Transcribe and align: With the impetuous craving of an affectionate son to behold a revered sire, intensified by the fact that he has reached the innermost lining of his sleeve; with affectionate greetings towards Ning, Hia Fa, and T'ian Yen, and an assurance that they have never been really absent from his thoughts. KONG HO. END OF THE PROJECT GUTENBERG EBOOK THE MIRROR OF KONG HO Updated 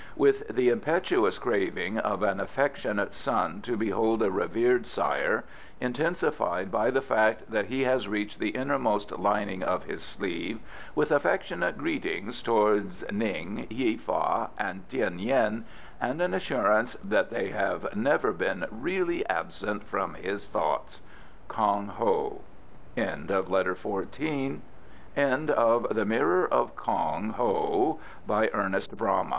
With 0.15 0.47
the 0.47 0.69
impetuous 0.69 1.37
craving 1.37 1.99
of 1.99 2.23
an 2.23 2.39
affectionate 2.39 3.13
son 3.13 3.61
to 3.61 3.77
behold 3.77 4.23
a 4.23 4.31
revered 4.31 4.87
sire, 4.87 5.43
intensified 5.79 6.71
by 6.71 6.89
the 6.89 7.03
fact 7.03 7.51
that 7.51 7.65
he 7.67 7.83
has 7.83 8.07
reached 8.07 8.39
the 8.39 8.49
innermost 8.49 9.11
lining 9.19 9.61
of 9.61 9.83
his 9.83 10.01
sleeve; 10.01 10.59
with 10.95 11.11
affectionate 11.11 11.77
greetings 11.77 12.41
towards 12.41 13.05
Ning, 13.11 13.67
Hia 13.69 13.99
Fa, 13.99 14.49
and 14.57 14.89
T'ian 14.89 15.19
Yen, 15.23 15.65
and 16.01 16.19
an 16.19 16.33
assurance 16.33 16.97
that 17.03 17.29
they 17.29 17.49
have 17.51 17.95
never 17.95 18.31
been 18.33 18.65
really 18.71 19.23
absent 19.29 19.83
from 19.83 20.15
his 20.15 20.47
thoughts. 20.47 21.03
KONG 21.47 21.89
HO. 21.99 22.41
END 22.97 23.29
OF 23.29 23.45
THE 23.45 23.51
PROJECT 23.75 23.83
GUTENBERG 24.17 24.61
EBOOK 25.15 25.89
THE 25.95 26.05
MIRROR 26.05 26.47
OF 26.51 26.75
KONG 26.75 27.29
HO 27.33 27.99
Updated 28.27 29.29